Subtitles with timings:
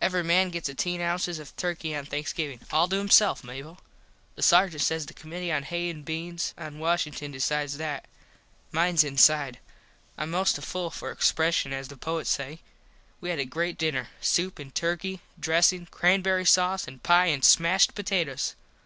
[0.00, 2.60] Every man gets ateen ounces of Turky on Thanksgivin.
[2.72, 3.76] All to himself, Mable.
[4.34, 8.06] The sargent says the commitee on Hays and Beans at Washington decides that.
[8.72, 9.58] Mines inside.
[10.18, 12.60] Im most to full for expreshun as the poets say.
[13.20, 14.08] We had a great dinner.
[14.22, 18.54] Soup an turky, dressin, crambury sause an pie an smashed potatoes.